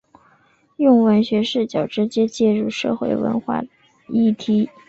[0.77, 3.61] 用文学视角直接介入社会文化
[4.07, 4.67] 议题。